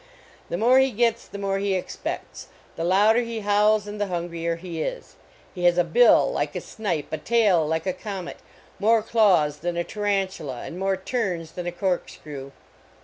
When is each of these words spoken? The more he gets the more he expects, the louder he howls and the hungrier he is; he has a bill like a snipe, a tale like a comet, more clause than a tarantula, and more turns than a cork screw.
The 0.49 0.57
more 0.57 0.79
he 0.79 0.89
gets 0.89 1.27
the 1.27 1.37
more 1.37 1.59
he 1.59 1.75
expects, 1.75 2.47
the 2.75 2.83
louder 2.83 3.19
he 3.21 3.41
howls 3.41 3.85
and 3.85 4.01
the 4.01 4.07
hungrier 4.07 4.55
he 4.55 4.81
is; 4.81 5.15
he 5.53 5.65
has 5.65 5.77
a 5.77 5.83
bill 5.83 6.31
like 6.31 6.55
a 6.55 6.61
snipe, 6.61 7.09
a 7.13 7.19
tale 7.19 7.67
like 7.67 7.85
a 7.85 7.93
comet, 7.93 8.37
more 8.79 9.03
clause 9.03 9.59
than 9.59 9.77
a 9.77 9.83
tarantula, 9.83 10.63
and 10.63 10.79
more 10.79 10.97
turns 10.97 11.51
than 11.51 11.67
a 11.67 11.71
cork 11.71 12.09
screw. 12.09 12.51